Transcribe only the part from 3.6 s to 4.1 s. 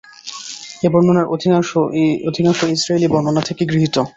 গৃহীত।